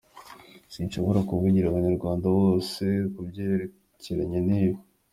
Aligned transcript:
Sinshobora 0.73 1.19
kuvugira 1.29 1.65
Abanyarwanda 1.67 2.25
bose 2.37 2.83
kubyerekeranye 3.13 4.39
n’ibi. 4.47 4.79